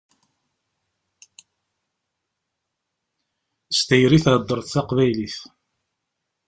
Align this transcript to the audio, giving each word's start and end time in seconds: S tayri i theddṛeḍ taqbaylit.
S 3.77 3.79
tayri 3.87 4.17
i 4.21 4.23
theddṛeḍ 4.25 4.67
taqbaylit. 4.69 5.37